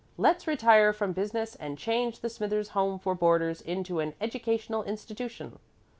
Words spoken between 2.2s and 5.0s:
the Smithers Home for Boarders into an Educational